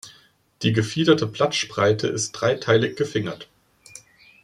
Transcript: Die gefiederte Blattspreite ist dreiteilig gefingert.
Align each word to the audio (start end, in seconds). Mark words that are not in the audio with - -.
Die 0.63 0.73
gefiederte 0.73 1.27
Blattspreite 1.27 2.07
ist 2.07 2.31
dreiteilig 2.31 2.95
gefingert. 2.95 3.47